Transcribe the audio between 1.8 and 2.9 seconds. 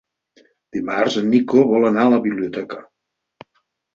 anar a la biblioteca.